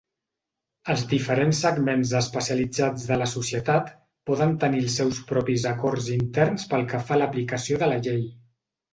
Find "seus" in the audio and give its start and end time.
5.01-5.19